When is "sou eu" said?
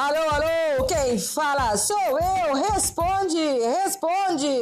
1.76-2.54